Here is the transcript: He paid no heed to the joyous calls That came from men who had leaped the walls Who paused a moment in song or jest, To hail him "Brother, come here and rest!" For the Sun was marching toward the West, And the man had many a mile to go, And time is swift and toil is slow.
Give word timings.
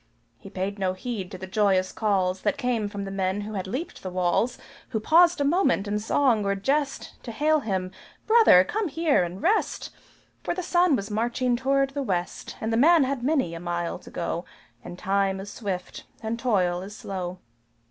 He 0.39 0.49
paid 0.49 0.79
no 0.79 0.93
heed 0.93 1.29
to 1.29 1.37
the 1.37 1.45
joyous 1.45 1.91
calls 1.91 2.41
That 2.41 2.57
came 2.57 2.89
from 2.89 3.03
men 3.15 3.41
who 3.41 3.53
had 3.53 3.67
leaped 3.67 4.01
the 4.01 4.09
walls 4.09 4.57
Who 4.89 4.99
paused 4.99 5.39
a 5.39 5.43
moment 5.43 5.87
in 5.87 5.99
song 5.99 6.43
or 6.43 6.55
jest, 6.55 7.21
To 7.21 7.31
hail 7.31 7.59
him 7.59 7.91
"Brother, 8.25 8.63
come 8.63 8.87
here 8.87 9.23
and 9.23 9.43
rest!" 9.43 9.91
For 10.43 10.55
the 10.55 10.63
Sun 10.63 10.95
was 10.95 11.11
marching 11.11 11.55
toward 11.55 11.91
the 11.91 12.01
West, 12.01 12.55
And 12.59 12.73
the 12.73 12.77
man 12.77 13.03
had 13.03 13.21
many 13.21 13.53
a 13.53 13.59
mile 13.59 13.99
to 13.99 14.09
go, 14.09 14.43
And 14.83 14.97
time 14.97 15.39
is 15.39 15.53
swift 15.53 16.05
and 16.23 16.39
toil 16.39 16.81
is 16.81 16.95
slow. 16.97 17.37